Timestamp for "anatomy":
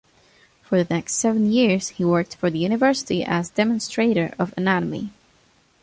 4.57-5.11